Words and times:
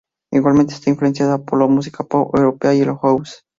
Igualmente, 0.33 0.73
está 0.73 0.89
influenciada 0.89 1.45
por 1.45 1.59
la 1.61 1.67
música 1.67 2.03
pop 2.03 2.35
europea 2.35 2.73
y 2.73 2.81
el 2.81 2.95
"house". 2.97 3.43